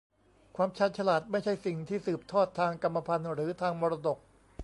[0.55, 4.17] ความชาญฉลาดไม่ใช่สิ่งที่สืบทอดทางกรรมพันธุ์หรือทางมรดก